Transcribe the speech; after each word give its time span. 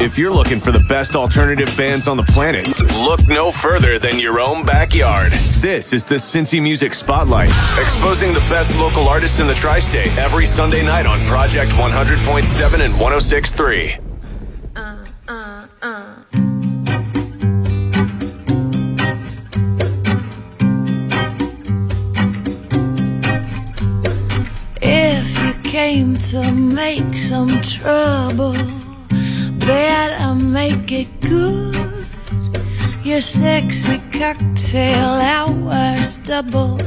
If 0.00 0.16
you're 0.16 0.32
looking 0.32 0.60
for 0.60 0.72
the 0.72 0.80
best 0.80 1.14
alternative 1.14 1.68
bands 1.76 2.08
on 2.08 2.16
the 2.16 2.22
planet, 2.22 2.66
look 3.04 3.28
no 3.28 3.52
further 3.52 3.98
than 3.98 4.18
your 4.18 4.40
own 4.40 4.64
backyard. 4.64 5.30
This 5.60 5.92
is 5.92 6.06
the 6.06 6.14
Cincy 6.14 6.58
Music 6.60 6.94
Spotlight, 6.94 7.50
exposing 7.78 8.32
the 8.32 8.40
best 8.48 8.74
local 8.80 9.06
artists 9.06 9.40
in 9.40 9.46
the 9.46 9.52
tri-state 9.52 10.16
every 10.16 10.46
Sunday 10.46 10.82
night 10.82 11.04
on 11.04 11.20
Project 11.26 11.72
100.7 11.72 12.80
and 12.80 12.94
106.3. 12.94 14.00
Uh, 14.74 15.04
uh, 15.28 15.66
uh. 15.82 16.16
If 24.80 25.44
you 25.44 25.70
came 25.70 26.16
to 26.16 26.52
make 26.54 27.18
some 27.18 27.60
trouble 27.60 28.79
better 29.70 30.34
make 30.34 30.90
it 30.90 31.10
good. 31.20 31.76
Your 33.04 33.20
sexy 33.20 33.98
cocktail 34.18 35.10
hours 35.34 36.16
double 36.28 36.80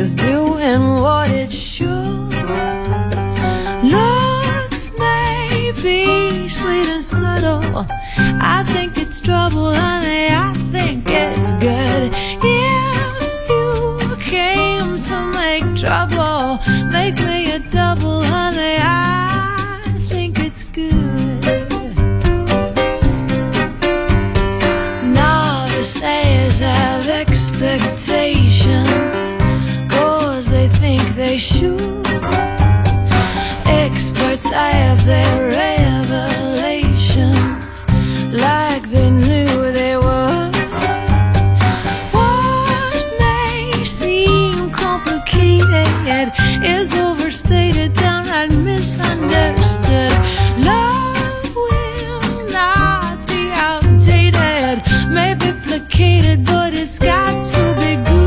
is 0.00 0.14
doing 0.14 0.82
what 1.04 1.30
it 1.30 1.52
should. 1.52 2.34
Looks 3.96 4.82
may 4.98 5.72
be 5.86 6.48
sweet 6.48 6.88
and 6.96 7.04
subtle. 7.14 7.86
I 8.56 8.58
think 8.72 8.98
it's 8.98 9.20
trouble, 9.20 9.70
honey. 9.72 10.28
I 10.46 10.52
think 10.74 11.04
it's 11.06 11.50
good. 11.66 12.10
If 12.42 13.48
you 13.52 14.16
came 14.34 14.90
to 15.08 15.16
make 15.40 15.66
trouble, 15.84 16.58
make 16.96 17.16
me 17.28 17.52
a 17.52 17.60
double, 17.60 18.22
honey. 18.34 18.78
I 18.80 19.47
should 31.38 32.04
experts 33.66 34.50
have 34.50 35.04
their 35.06 35.50
revelations 35.50 37.04
like 38.34 38.82
they 38.90 39.08
knew 39.08 39.70
they 39.70 39.96
would 39.96 40.56
what 42.12 43.04
may 43.20 43.70
seem 43.84 44.68
complicated 44.70 46.32
is 46.64 46.92
overstated 46.96 47.94
downright 47.94 48.50
misunderstood. 48.50 50.12
Love 50.66 51.54
will 51.54 52.50
not 52.50 53.24
be 53.28 53.48
outdated 53.52 54.82
may 55.14 55.34
be 55.34 55.52
placated 55.64 56.44
but 56.44 56.74
it's 56.74 56.98
got 56.98 57.44
to 57.44 57.74
be 57.78 57.94
trouble. 58.04 58.17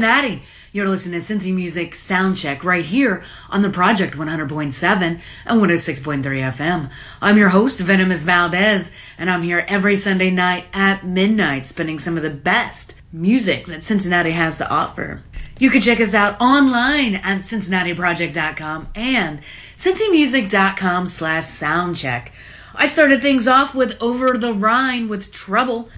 Cincinnati. 0.00 0.42
You're 0.72 0.88
listening 0.88 1.20
to 1.20 1.26
Cincy 1.26 1.54
Music 1.54 1.92
Soundcheck 1.92 2.64
right 2.64 2.86
here 2.86 3.22
on 3.50 3.60
the 3.60 3.68
Project 3.68 4.16
100.7 4.16 5.02
and 5.02 5.60
106.3 5.60 6.22
FM. 6.22 6.90
I'm 7.20 7.36
your 7.36 7.50
host, 7.50 7.80
Venomous 7.80 8.24
Valdez, 8.24 8.94
and 9.18 9.30
I'm 9.30 9.42
here 9.42 9.62
every 9.68 9.96
Sunday 9.96 10.30
night 10.30 10.64
at 10.72 11.04
midnight 11.04 11.66
spinning 11.66 11.98
some 11.98 12.16
of 12.16 12.22
the 12.22 12.30
best 12.30 12.98
music 13.12 13.66
that 13.66 13.84
Cincinnati 13.84 14.30
has 14.30 14.56
to 14.56 14.70
offer. 14.70 15.20
You 15.58 15.68
can 15.68 15.82
check 15.82 16.00
us 16.00 16.14
out 16.14 16.40
online 16.40 17.16
at 17.16 17.42
cincinnatiproject.com 17.42 18.88
and 18.94 19.40
cincymusic.com 19.76 21.06
slash 21.08 21.44
soundcheck. 21.44 22.28
I 22.74 22.86
started 22.86 23.20
things 23.20 23.46
off 23.46 23.74
with 23.74 24.00
Over 24.00 24.38
the 24.38 24.54
Rhine 24.54 25.08
with 25.08 25.30
Trouble. 25.30 25.90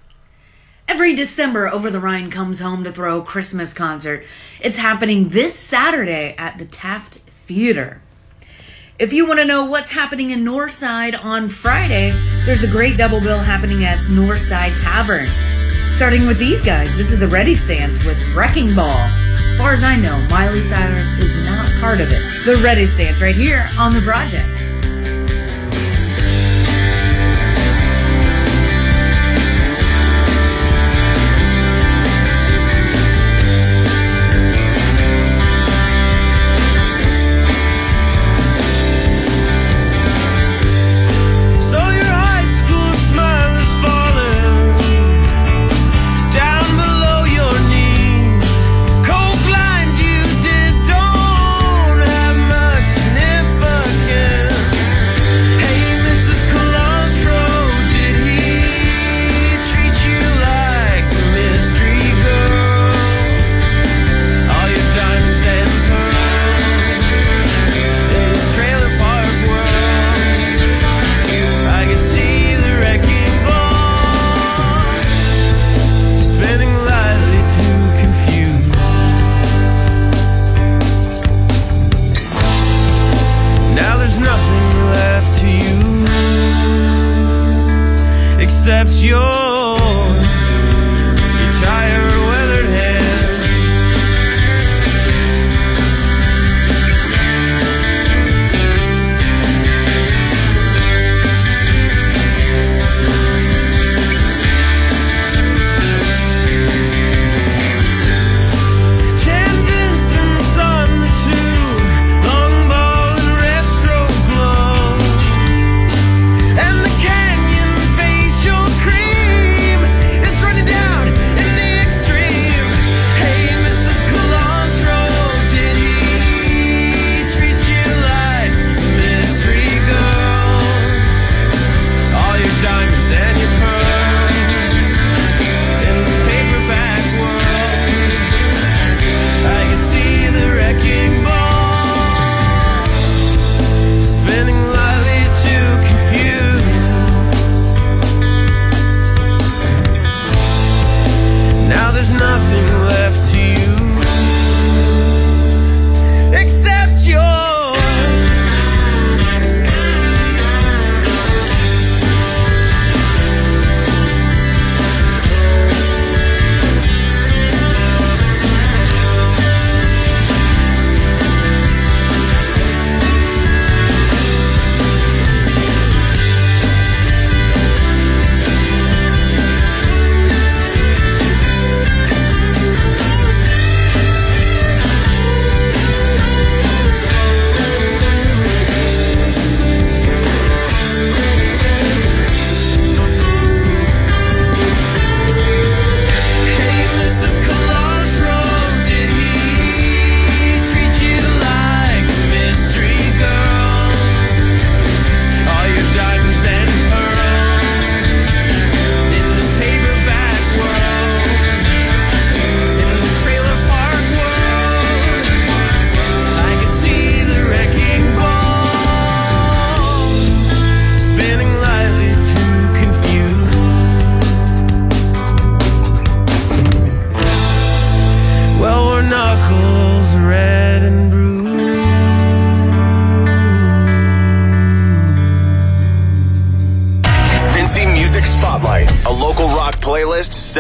Every 0.89 1.15
December, 1.15 1.69
Over 1.69 1.91
the 1.91 2.01
Rhine 2.01 2.31
comes 2.31 2.59
home 2.59 2.85
to 2.85 2.93
throw 2.93 3.21
a 3.21 3.25
Christmas 3.25 3.73
concert. 3.73 4.25
It's 4.61 4.77
happening 4.77 5.29
this 5.29 5.59
Saturday 5.59 6.35
at 6.37 6.59
the 6.59 6.65
Taft 6.65 7.17
Theater. 7.17 8.03
If 8.99 9.13
you 9.13 9.27
want 9.27 9.39
to 9.39 9.45
know 9.45 9.65
what's 9.65 9.91
happening 9.91 10.31
in 10.31 10.45
Northside 10.45 11.19
on 11.23 11.49
Friday, 11.49 12.11
there's 12.45 12.63
a 12.65 12.71
great 12.71 12.97
double 12.97 13.21
bill 13.21 13.39
happening 13.39 13.85
at 13.85 13.99
Northside 14.09 14.81
Tavern. 14.81 15.29
Starting 15.89 16.27
with 16.27 16.39
these 16.39 16.65
guys, 16.65 16.95
this 16.97 17.13
is 17.13 17.21
the 17.21 17.29
Ready 17.29 17.55
Stance 17.55 18.05
with 18.05 18.19
Wrecking 18.35 18.75
Ball. 18.75 19.09
As 19.49 19.57
far 19.57 19.73
as 19.73 19.83
I 19.83 19.97
know, 19.97 20.19
Miley 20.29 20.63
Cyrus 20.63 21.13
is 21.15 21.39
not 21.45 21.71
part 21.81 22.01
of 22.01 22.11
it. 22.11 22.45
The 22.45 22.57
Ready 22.57 22.87
Stance 22.87 23.21
right 23.21 23.37
here 23.37 23.69
on 23.79 23.95
the 23.95 24.03
project. 24.03 24.62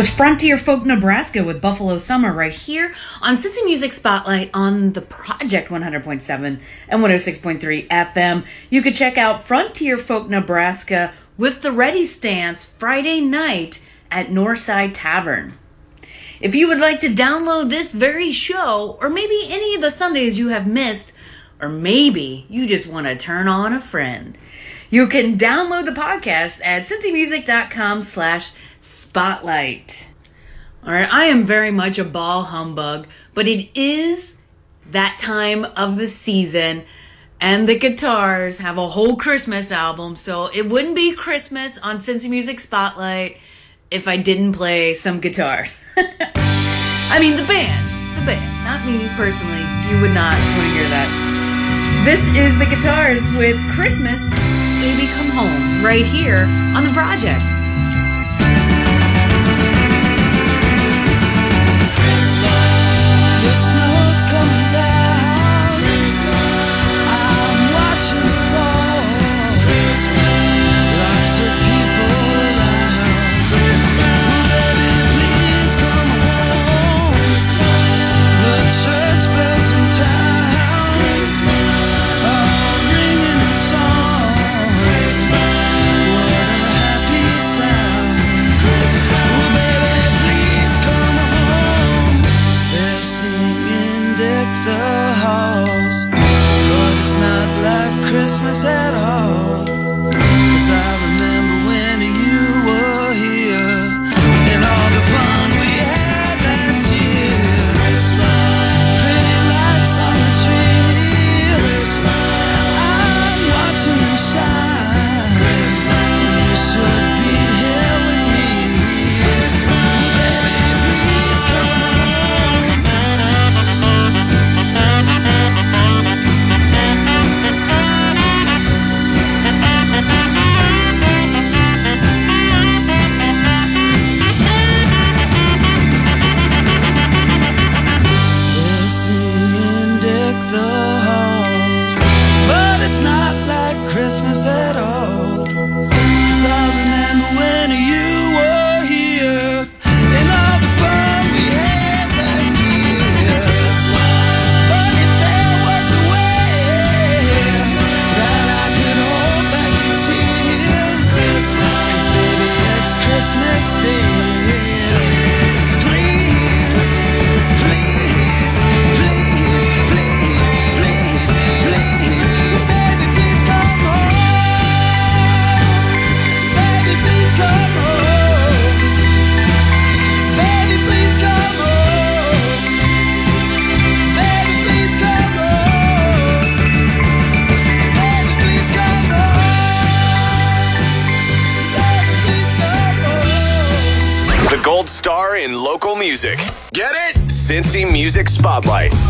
was 0.00 0.08
Frontier 0.08 0.56
Folk 0.56 0.86
Nebraska 0.86 1.44
with 1.44 1.60
Buffalo 1.60 1.98
Summer 1.98 2.32
right 2.32 2.54
here 2.54 2.90
on 3.20 3.34
Cincy 3.34 3.62
Music 3.66 3.92
Spotlight 3.92 4.48
on 4.54 4.94
the 4.94 5.02
Project 5.02 5.68
100.7 5.68 6.58
and 6.88 7.02
106.3 7.02 7.86
FM. 7.86 8.46
You 8.70 8.80
could 8.80 8.94
check 8.94 9.18
out 9.18 9.42
Frontier 9.42 9.98
Folk 9.98 10.30
Nebraska 10.30 11.12
with 11.36 11.60
the 11.60 11.70
Ready 11.70 12.06
Stance 12.06 12.64
Friday 12.64 13.20
night 13.20 13.86
at 14.10 14.28
Northside 14.28 14.92
Tavern. 14.94 15.58
If 16.40 16.54
you 16.54 16.68
would 16.68 16.78
like 16.78 17.00
to 17.00 17.08
download 17.08 17.68
this 17.68 17.92
very 17.92 18.32
show, 18.32 18.96
or 19.02 19.10
maybe 19.10 19.48
any 19.50 19.74
of 19.74 19.82
the 19.82 19.90
Sundays 19.90 20.38
you 20.38 20.48
have 20.48 20.66
missed, 20.66 21.12
or 21.60 21.68
maybe 21.68 22.46
you 22.48 22.66
just 22.66 22.86
want 22.86 23.06
to 23.06 23.16
turn 23.16 23.48
on 23.48 23.74
a 23.74 23.80
friend, 23.82 24.38
you 24.88 25.06
can 25.06 25.36
download 25.36 25.84
the 25.84 25.92
podcast 25.92 26.60
at 26.64 26.82
cincymusic.com 26.82 28.00
slash 28.00 28.50
spotlight. 28.80 30.08
All 30.84 30.92
right, 30.92 31.12
I 31.12 31.26
am 31.26 31.44
very 31.44 31.70
much 31.70 31.98
a 31.98 32.04
ball 32.04 32.42
humbug, 32.42 33.06
but 33.34 33.46
it 33.46 33.68
is 33.78 34.34
that 34.90 35.18
time 35.18 35.64
of 35.64 35.96
the 35.96 36.06
season, 36.06 36.84
and 37.40 37.68
the 37.68 37.78
guitars 37.78 38.58
have 38.58 38.78
a 38.78 38.86
whole 38.86 39.16
Christmas 39.16 39.70
album, 39.70 40.16
so 40.16 40.46
it 40.46 40.68
wouldn't 40.68 40.94
be 40.94 41.14
Christmas 41.14 41.78
on 41.78 41.98
Cincy 41.98 42.30
Music 42.30 42.60
Spotlight 42.60 43.38
if 43.90 44.08
I 44.08 44.16
didn't 44.16 44.52
play 44.52 44.94
some 44.94 45.20
guitars. 45.20 45.82
I 45.96 47.18
mean, 47.20 47.36
the 47.36 47.44
band, 47.44 47.84
the 48.18 48.24
band, 48.24 48.64
not 48.64 48.86
me 48.86 49.08
personally. 49.16 49.64
You 49.90 50.00
would 50.00 50.14
not 50.14 50.38
want 50.38 50.64
to 50.64 50.74
hear 50.74 50.88
that. 50.88 51.08
This 52.04 52.24
is 52.34 52.56
the 52.58 52.64
guitars 52.64 53.28
with 53.36 53.60
Christmas, 53.74 54.32
Baby 54.80 55.06
Come 55.12 55.28
Home, 55.36 55.84
right 55.84 56.06
here 56.06 56.48
on 56.74 56.84
the 56.84 56.92
project. 56.94 57.44
The 63.50 63.56
snow's 63.56 64.22
coming 64.30 64.59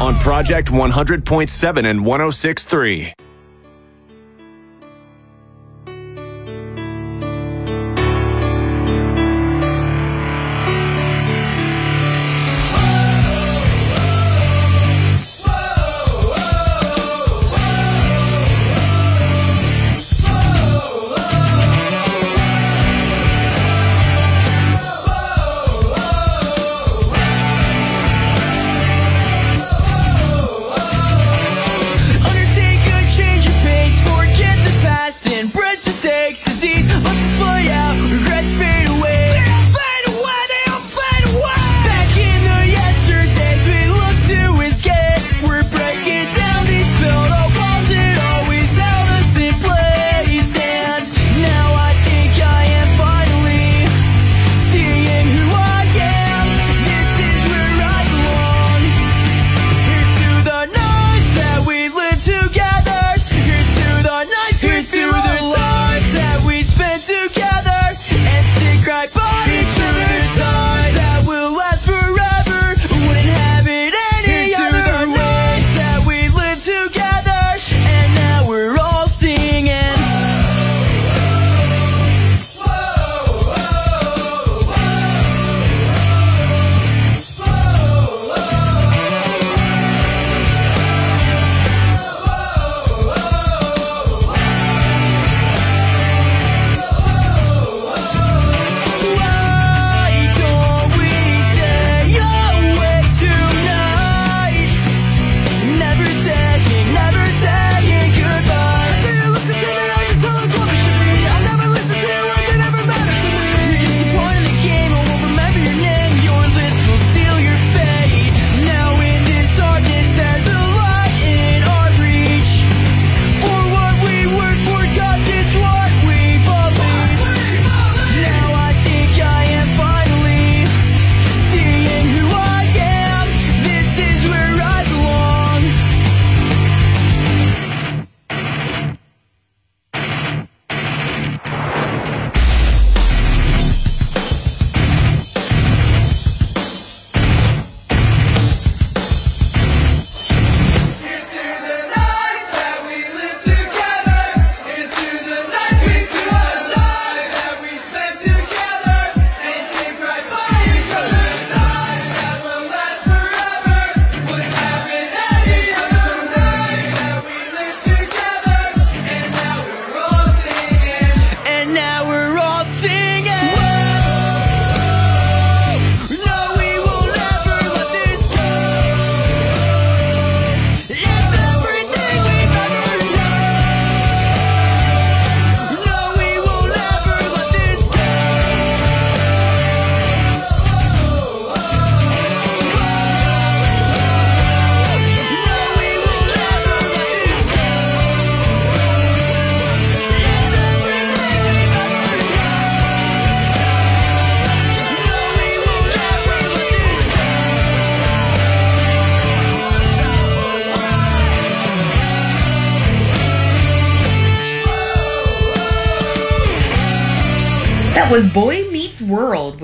on 0.01 0.15
Project 0.17 0.69
100.7 0.69 1.91
and 1.91 2.01
106.3. 2.01 3.30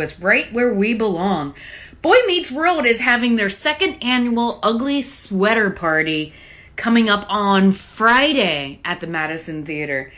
with 0.06 0.20
Right 0.20 0.52
Where 0.52 0.72
We 0.72 0.94
Belong. 0.94 1.52
Boy 2.00 2.14
Meets 2.28 2.52
World 2.52 2.86
is 2.86 3.00
having 3.00 3.34
their 3.34 3.48
second 3.48 4.00
annual 4.00 4.60
Ugly 4.62 5.02
Sweater 5.02 5.70
Party 5.70 6.32
coming 6.76 7.08
up 7.08 7.26
on 7.28 7.72
Friday 7.72 8.78
at 8.84 9.00
the 9.00 9.08
Madison 9.08 9.66
Theater. 9.66 10.12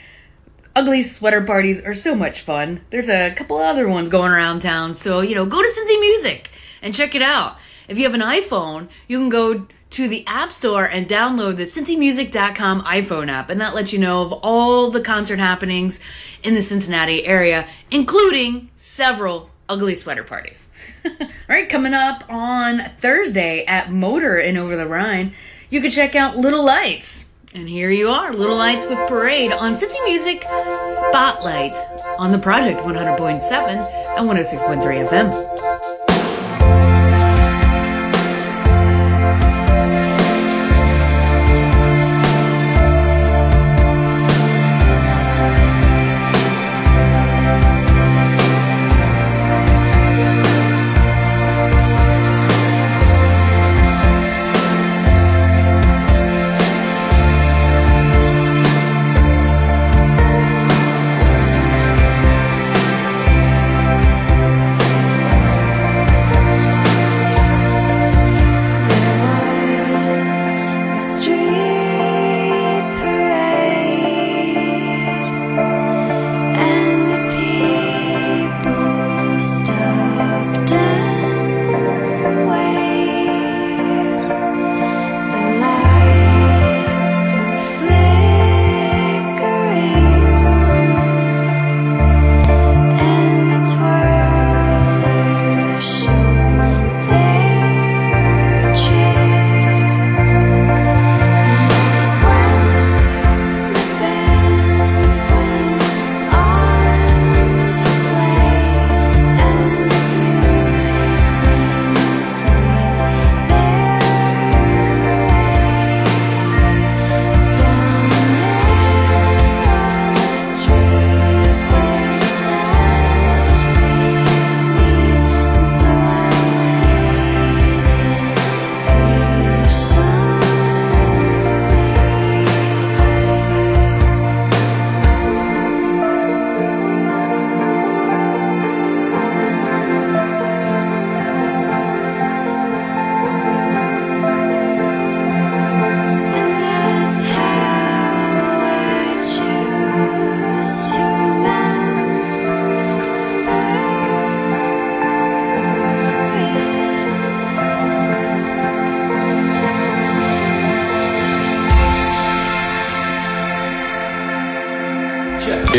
Ugly 0.76 1.04
sweater 1.04 1.40
parties 1.40 1.82
are 1.86 1.94
so 1.94 2.14
much 2.14 2.40
fun. 2.40 2.82
There's 2.90 3.08
a 3.08 3.30
couple 3.30 3.56
other 3.56 3.88
ones 3.88 4.10
going 4.10 4.30
around 4.30 4.60
town, 4.60 4.94
so 4.94 5.22
you 5.22 5.34
know, 5.34 5.46
go 5.46 5.62
to 5.62 5.68
Cincy 5.68 5.98
Music 5.98 6.50
and 6.82 6.94
check 6.94 7.14
it 7.14 7.22
out. 7.22 7.56
If 7.88 7.96
you 7.96 8.04
have 8.04 8.12
an 8.12 8.20
iPhone, 8.20 8.88
you 9.06 9.18
can 9.18 9.30
go 9.30 9.66
to 9.90 10.08
the 10.08 10.22
App 10.26 10.52
Store 10.52 10.84
and 10.84 11.08
download 11.08 11.56
the 11.56 11.62
cincymusic.com 11.62 12.82
iPhone 12.82 13.30
app, 13.30 13.48
and 13.48 13.60
that 13.62 13.74
lets 13.74 13.94
you 13.94 13.98
know 13.98 14.20
of 14.20 14.32
all 14.42 14.90
the 14.90 15.00
concert 15.00 15.38
happenings 15.38 15.98
in 16.42 16.52
the 16.52 16.60
Cincinnati 16.60 17.24
area, 17.24 17.66
including 17.90 18.68
several 18.76 19.48
ugly 19.68 19.94
sweater 19.94 20.24
parties. 20.24 20.68
all 21.04 21.28
right, 21.48 21.68
coming 21.68 21.94
up 21.94 22.24
on 22.28 22.80
Thursday 22.98 23.64
at 23.66 23.88
MOTR 23.88 24.44
in 24.44 24.56
Over 24.56 24.76
the 24.76 24.86
Rhine, 24.86 25.32
you 25.70 25.80
can 25.80 25.90
check 25.90 26.14
out 26.14 26.36
Little 26.36 26.64
Lights. 26.64 27.30
And 27.54 27.68
here 27.68 27.90
you 27.90 28.10
are, 28.10 28.32
Little 28.32 28.56
Lights 28.56 28.86
with 28.86 28.98
Parade 29.08 29.52
on 29.52 29.72
Cincy 29.72 30.04
Music 30.04 30.42
Spotlight 30.42 31.74
on 32.18 32.30
the 32.30 32.38
Project 32.38 32.80
100.7 32.80 34.18
and 34.18 34.28
106.3 34.28 35.08
FM. 35.08 35.97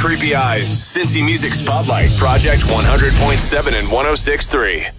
creepy 0.00 0.34
eyes. 0.34 0.68
Cincy 0.68 1.22
Music 1.22 1.52
Spotlight, 1.52 2.10
Project 2.16 2.62
100.7 2.62 3.78
and 3.78 3.86
106.3. 3.88 4.90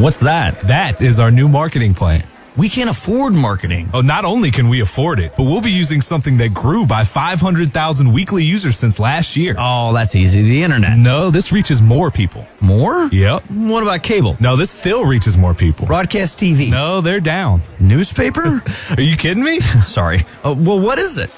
What's 0.00 0.20
that? 0.20 0.60
That 0.68 1.00
is 1.00 1.18
our 1.18 1.30
new 1.30 1.48
marketing 1.48 1.94
plan. 1.94 2.22
We 2.58 2.68
can't 2.68 2.90
afford 2.90 3.34
marketing. 3.34 3.88
Oh, 3.94 4.02
not 4.02 4.26
only 4.26 4.50
can 4.50 4.68
we 4.68 4.82
afford 4.82 5.18
it, 5.18 5.32
but 5.36 5.44
we'll 5.44 5.62
be 5.62 5.70
using 5.70 6.02
something 6.02 6.36
that 6.38 6.52
grew 6.52 6.86
by 6.86 7.04
500,000 7.04 8.12
weekly 8.12 8.44
users 8.44 8.76
since 8.76 9.00
last 9.00 9.36
year. 9.36 9.54
Oh, 9.58 9.94
that's 9.94 10.14
easy. 10.14 10.42
The 10.42 10.62
internet. 10.62 10.98
No, 10.98 11.30
this 11.30 11.52
reaches 11.52 11.80
more 11.80 12.10
people. 12.10 12.46
More? 12.60 13.08
Yep. 13.10 13.44
What 13.50 13.82
about 13.82 14.02
cable? 14.02 14.36
No, 14.40 14.56
this 14.56 14.70
still 14.70 15.04
reaches 15.04 15.36
more 15.38 15.54
people. 15.54 15.86
Broadcast 15.86 16.38
TV? 16.38 16.70
No, 16.70 17.00
they're 17.00 17.20
down. 17.20 17.60
Newspaper? 17.80 18.62
Are 18.96 19.02
you 19.02 19.16
kidding 19.16 19.42
me? 19.42 19.60
Sorry. 19.60 20.20
Uh, 20.44 20.54
well, 20.58 20.80
what 20.80 20.98
is 20.98 21.18
it? 21.18 21.30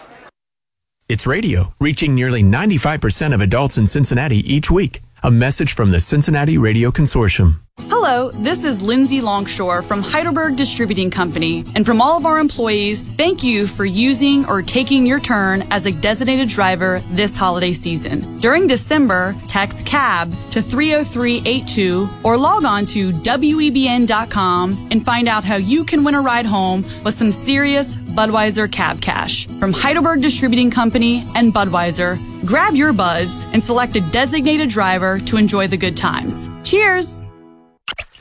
It's 1.09 1.27
radio, 1.27 1.73
reaching 1.81 2.15
nearly 2.15 2.43
95% 2.43 3.33
of 3.33 3.41
adults 3.41 3.79
in 3.79 3.87
Cincinnati 3.87 4.41
each 4.41 4.71
week. 4.71 5.01
A 5.25 5.31
message 5.33 5.75
from 5.75 5.91
the 5.91 5.99
Cincinnati 5.99 6.59
Radio 6.59 6.93
Consortium. 6.93 7.57
Hello, 7.89 8.31
this 8.31 8.63
is 8.63 8.83
Lindsay 8.83 9.21
Longshore 9.21 9.83
from 9.83 10.01
Heidelberg 10.01 10.55
Distributing 10.55 11.11
Company. 11.11 11.65
And 11.75 11.85
from 11.85 12.01
all 12.01 12.17
of 12.17 12.25
our 12.25 12.39
employees, 12.39 13.05
thank 13.05 13.43
you 13.43 13.67
for 13.67 13.85
using 13.85 14.47
or 14.47 14.63
taking 14.63 15.07
your 15.07 15.19
turn 15.19 15.65
as 15.73 15.87
a 15.87 15.91
designated 15.93 16.49
driver 16.49 17.01
this 17.11 17.37
holiday 17.37 17.73
season. 17.73 18.37
During 18.39 18.69
December, 18.69 19.35
text 19.49 19.85
CAB 19.85 20.33
to 20.51 20.63
30382 20.63 22.09
or 22.23 22.37
log 22.37 22.65
on 22.65 22.87
to 22.87 23.13
WEBN.com 23.13 24.89
and 24.93 25.05
find 25.05 25.29
out 25.29 25.43
how 25.43 25.57
you 25.57 25.85
can 25.85 26.05
win 26.05 26.15
a 26.15 26.21
ride 26.21 26.47
home 26.47 26.85
with 27.05 27.15
some 27.15 27.33
serious 27.33 27.97
Budweiser 27.97 28.71
cab 28.71 29.01
cash. 29.01 29.47
From 29.59 29.73
Heidelberg 29.73 30.21
Distributing 30.21 30.71
Company 30.71 31.25
and 31.35 31.53
Budweiser, 31.53 32.19
grab 32.49 32.75
your 32.75 32.95
buds 32.95 33.47
and 33.53 33.63
select 33.63 33.95
a 33.97 34.01
designated 34.01 34.71
driver 34.71 35.19
to 35.21 35.37
enjoy 35.37 35.69
the 35.69 35.77
good 35.77 35.95
times. 35.95 36.49
Cheers! 36.65 37.21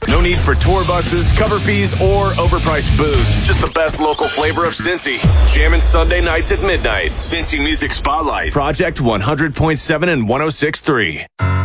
No 0.09 0.19
need 0.19 0.37
for 0.37 0.53
tour 0.53 0.85
buses, 0.85 1.31
cover 1.37 1.59
fees, 1.59 1.93
or 1.93 2.31
overpriced 2.31 2.95
booze. 2.97 3.47
Just 3.47 3.61
the 3.61 3.71
best 3.73 4.01
local 4.01 4.27
flavor 4.27 4.65
of 4.65 4.73
Cincy. 4.73 5.17
Jamming 5.53 5.79
Sunday 5.79 6.21
nights 6.21 6.51
at 6.51 6.61
midnight. 6.61 7.11
Cincy 7.11 7.59
Music 7.59 7.91
Spotlight. 7.91 8.51
Project 8.51 8.97
100.7 8.99 10.07
and 10.09 10.27
106.3. 10.27 11.56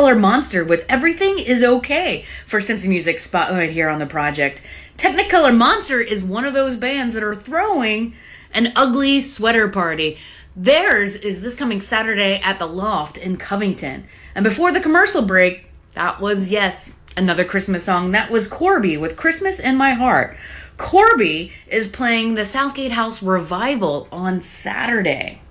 Technicolor 0.00 0.18
Monster 0.18 0.64
with 0.64 0.86
Everything 0.88 1.38
is 1.38 1.62
Okay 1.62 2.24
for 2.46 2.58
Cincy 2.58 2.88
Music 2.88 3.18
Spotlight 3.18 3.68
here 3.68 3.90
on 3.90 3.98
the 3.98 4.06
project. 4.06 4.62
Technicolor 4.96 5.54
Monster 5.54 6.00
is 6.00 6.24
one 6.24 6.46
of 6.46 6.54
those 6.54 6.76
bands 6.76 7.12
that 7.12 7.22
are 7.22 7.34
throwing 7.34 8.14
an 8.54 8.72
ugly 8.76 9.20
sweater 9.20 9.68
party. 9.68 10.16
Theirs 10.56 11.16
is 11.16 11.42
this 11.42 11.54
coming 11.54 11.82
Saturday 11.82 12.40
at 12.42 12.58
the 12.58 12.64
Loft 12.64 13.18
in 13.18 13.36
Covington. 13.36 14.06
And 14.34 14.42
before 14.42 14.72
the 14.72 14.80
commercial 14.80 15.20
break, 15.20 15.68
that 15.92 16.18
was, 16.18 16.50
yes, 16.50 16.96
another 17.18 17.44
Christmas 17.44 17.84
song. 17.84 18.12
That 18.12 18.30
was 18.30 18.48
Corby 18.48 18.96
with 18.96 19.18
Christmas 19.18 19.60
in 19.60 19.76
My 19.76 19.92
Heart. 19.92 20.34
Corby 20.78 21.52
is 21.66 21.88
playing 21.88 22.36
the 22.36 22.46
Southgate 22.46 22.92
House 22.92 23.22
Revival 23.22 24.08
on 24.10 24.40
Saturday. 24.40 25.42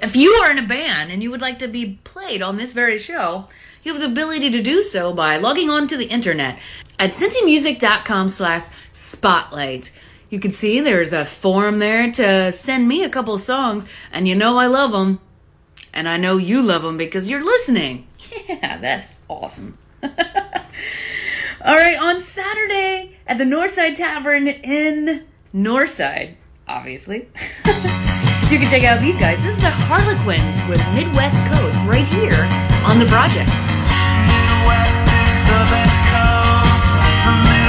If 0.00 0.14
you 0.14 0.30
are 0.34 0.50
in 0.50 0.58
a 0.58 0.66
band 0.66 1.10
and 1.10 1.22
you 1.22 1.30
would 1.30 1.40
like 1.40 1.58
to 1.60 1.68
be 1.68 1.98
played 2.04 2.40
on 2.40 2.56
this 2.56 2.72
very 2.72 2.98
show, 2.98 3.46
you 3.82 3.92
have 3.92 4.00
the 4.00 4.06
ability 4.08 4.50
to 4.50 4.62
do 4.62 4.82
so 4.82 5.12
by 5.12 5.38
logging 5.38 5.70
on 5.70 5.88
to 5.88 5.96
the 5.96 6.06
internet 6.06 6.58
at 6.98 7.10
cincymusic.com 7.10 8.28
slash 8.28 8.66
spotlight. 8.92 9.92
You 10.30 10.38
can 10.38 10.50
see 10.50 10.80
there's 10.80 11.12
a 11.12 11.24
form 11.24 11.78
there 11.78 12.12
to 12.12 12.52
send 12.52 12.86
me 12.86 13.02
a 13.02 13.08
couple 13.08 13.36
songs, 13.38 13.86
and 14.12 14.28
you 14.28 14.34
know 14.34 14.58
I 14.58 14.66
love 14.66 14.92
them. 14.92 15.20
And 15.94 16.08
I 16.08 16.16
know 16.16 16.36
you 16.36 16.62
love 16.62 16.82
them 16.82 16.96
because 16.96 17.28
you're 17.28 17.44
listening. 17.44 18.06
Yeah, 18.46 18.76
that's 18.76 19.18
awesome. 19.28 19.78
All 20.02 20.10
right, 21.64 21.98
on 21.98 22.20
Saturday 22.20 23.16
at 23.26 23.38
the 23.38 23.44
Northside 23.44 23.94
Tavern 23.94 24.48
in 24.48 25.24
Northside, 25.54 26.34
obviously. 26.66 27.28
you 28.50 28.58
can 28.58 28.68
check 28.68 28.84
out 28.84 29.00
these 29.00 29.18
guys. 29.18 29.42
This 29.42 29.56
is 29.56 29.60
the 29.60 29.70
Harlequins 29.70 30.64
with 30.68 30.80
Midwest 30.94 31.44
Coast 31.52 31.78
right 31.84 32.06
here 32.08 32.48
on 32.84 32.98
the 32.98 33.04
project. 33.04 33.50
Midwest 34.24 35.04
is 35.04 35.34
the 35.44 35.62
best 35.68 36.00
coast. 36.08 36.88
The 37.28 37.34
Midwest 37.44 37.68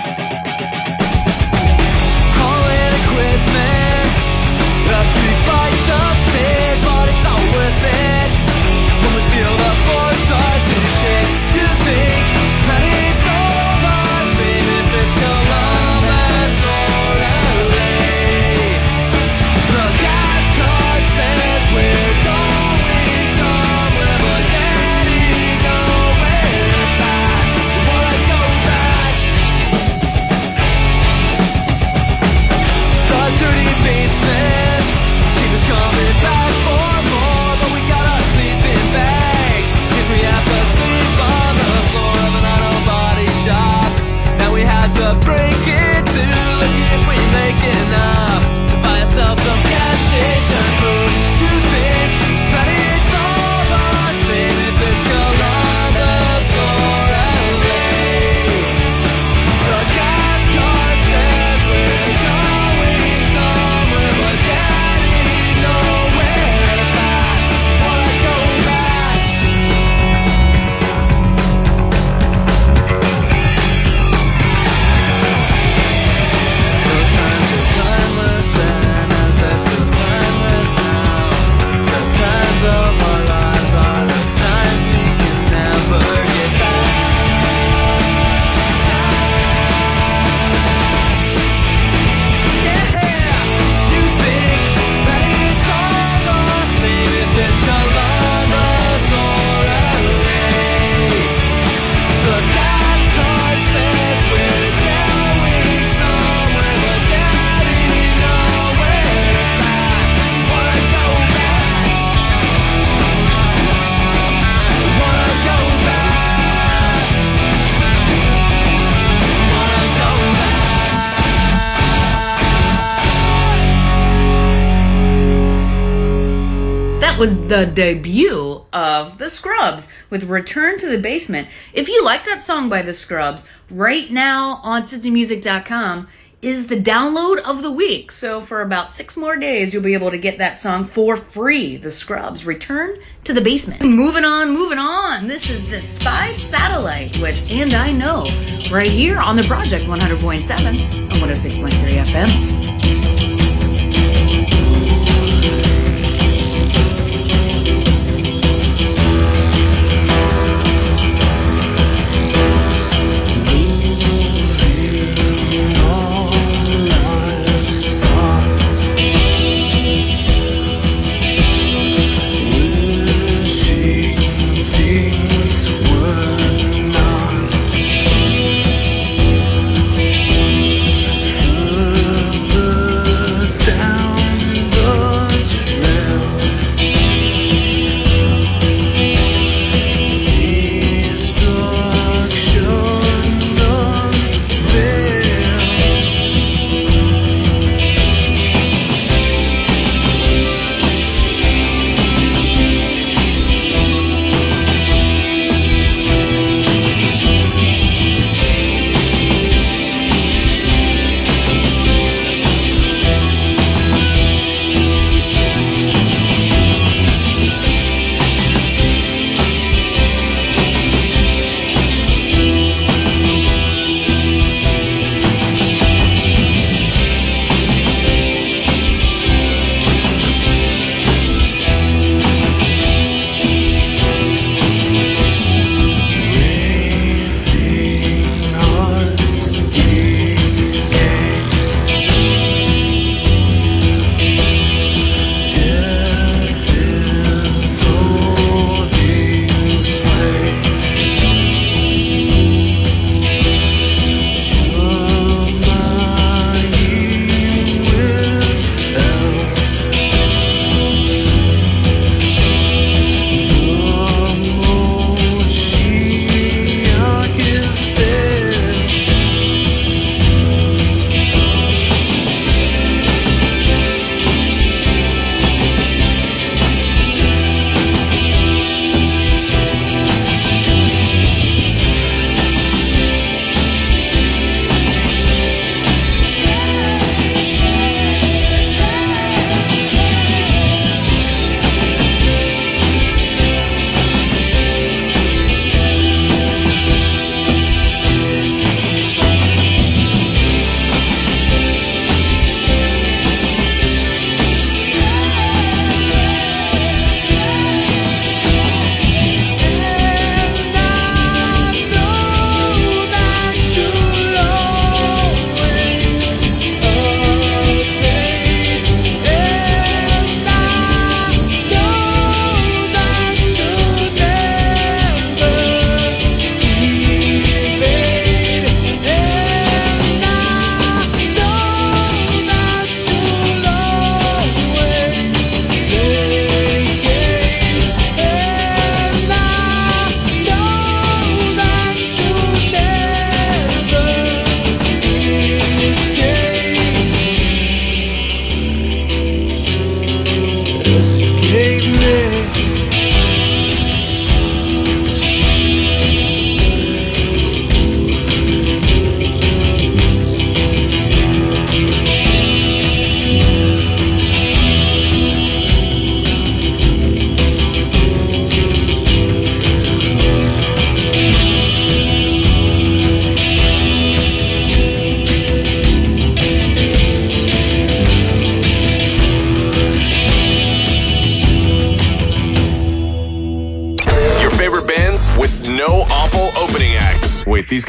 the 127.51 127.65
debut 127.65 128.63
of 128.71 129.17
The 129.17 129.29
Scrubs 129.29 129.91
with 130.09 130.23
Return 130.23 130.77
to 130.79 130.87
the 130.87 130.97
Basement. 130.97 131.49
If 131.73 131.89
you 131.89 132.01
like 132.01 132.23
that 132.23 132.41
song 132.41 132.69
by 132.69 132.81
The 132.81 132.93
Scrubs, 132.93 133.45
right 133.69 134.09
now 134.09 134.61
on 134.63 134.83
cincymusic.com 134.83 136.07
is 136.41 136.67
the 136.67 136.77
download 136.77 137.39
of 137.39 137.61
the 137.61 137.69
week. 137.69 138.09
So 138.09 138.39
for 138.39 138.61
about 138.61 138.93
six 138.93 139.17
more 139.17 139.35
days, 139.35 139.73
you'll 139.73 139.83
be 139.83 139.95
able 139.95 140.11
to 140.11 140.17
get 140.17 140.37
that 140.37 140.57
song 140.57 140.85
for 140.85 141.17
free. 141.17 141.75
The 141.75 141.91
Scrubs, 141.91 142.45
Return 142.45 142.95
to 143.25 143.33
the 143.33 143.41
Basement. 143.41 143.83
Moving 143.83 144.23
on, 144.23 144.51
moving 144.51 144.79
on. 144.79 145.27
This 145.27 145.49
is 145.49 145.69
the 145.69 145.81
Spy 145.81 146.31
Satellite 146.31 147.17
with 147.17 147.35
And 147.51 147.73
I 147.73 147.91
Know, 147.91 148.23
right 148.71 148.89
here 148.89 149.19
on 149.19 149.35
the 149.35 149.43
Project 149.43 149.87
100.7 149.87 150.51
and 150.51 151.11
106.3 151.11 152.05
FM. 152.05 152.60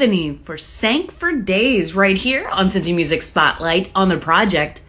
Anthony 0.00 0.40
for 0.44 0.56
Sank 0.56 1.12
for 1.12 1.30
Days 1.30 1.94
right 1.94 2.16
here 2.16 2.48
on 2.48 2.68
Cincy 2.68 2.94
Music 2.94 3.20
Spotlight 3.20 3.92
on 3.94 4.08
the 4.08 4.16
project. 4.16 4.80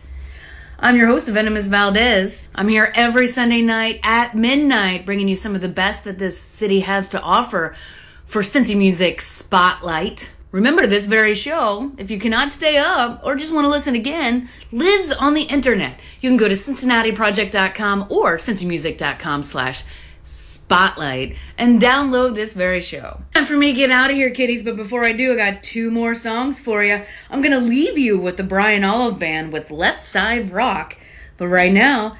I'm 0.79 0.95
your 0.95 1.07
host, 1.07 1.27
Venomous 1.27 1.67
Valdez. 1.67 2.47
I'm 2.55 2.69
here 2.69 2.93
every 2.95 3.27
Sunday 3.27 3.61
night 3.61 3.99
at 4.03 4.35
midnight 4.35 5.05
bringing 5.05 5.27
you 5.27 5.35
some 5.35 5.53
of 5.53 5.59
the 5.59 5.67
best 5.67 6.05
that 6.05 6.17
this 6.17 6.39
city 6.39 6.79
has 6.79 7.09
to 7.09 7.21
offer 7.21 7.75
for 8.23 8.41
Cincy 8.41 8.77
Music 8.77 9.19
Spotlight. 9.19 10.31
Remember, 10.53 10.87
this 10.87 11.07
very 11.07 11.35
show, 11.35 11.91
if 11.97 12.09
you 12.09 12.17
cannot 12.17 12.49
stay 12.49 12.77
up 12.77 13.19
or 13.25 13.35
just 13.35 13.53
want 13.53 13.65
to 13.65 13.69
listen 13.69 13.95
again, 13.95 14.47
lives 14.71 15.11
on 15.11 15.33
the 15.33 15.41
internet. 15.41 15.99
You 16.21 16.29
can 16.29 16.37
go 16.37 16.47
to 16.47 16.53
cincinnatiproject.com 16.53 18.07
or 18.09 18.37
cincymusic.com 18.37 19.43
slash 19.43 19.83
spotlight 20.23 21.35
and 21.57 21.81
download 21.81 22.35
this 22.35 22.53
very 22.53 22.79
show. 22.79 23.21
Time 23.33 23.45
for 23.45 23.57
me 23.57 23.67
to 23.67 23.73
get 23.73 23.91
out 23.91 24.09
of 24.09 24.15
here, 24.15 24.29
kiddies, 24.29 24.63
but 24.63 24.75
before 24.75 25.03
I 25.03 25.13
do, 25.13 25.33
I 25.33 25.35
got 25.35 25.63
two 25.63 25.91
more 25.91 26.13
songs 26.13 26.59
for 26.59 26.83
you. 26.83 27.01
I'm 27.29 27.41
going 27.41 27.51
to 27.51 27.59
leave 27.59 27.97
you 27.97 28.19
with 28.19 28.37
the 28.37 28.43
Brian 28.43 28.83
Olive 28.83 29.19
Band 29.19 29.51
with 29.51 29.71
Left 29.71 29.99
Side 29.99 30.51
Rock. 30.51 30.97
But 31.37 31.47
right 31.47 31.73
now, 31.73 32.17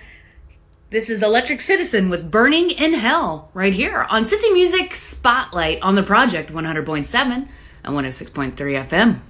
this 0.90 1.10
is 1.10 1.24
Electric 1.24 1.62
Citizen 1.62 2.10
with 2.10 2.32
Burning 2.32 2.72
in 2.72 2.94
Hell 2.94 3.50
right 3.54 3.74
here 3.74 4.06
on 4.10 4.24
Cincy 4.24 4.52
Music 4.54 4.94
Spotlight 4.94 5.82
on 5.82 5.96
the 5.96 6.04
Project 6.04 6.52
100.7 6.52 7.48
and 7.84 7.96
106.3 7.96 8.56
FM. 8.56 9.22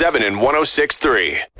Seven 0.00 0.22
and 0.22 0.36
1063. 0.36 1.59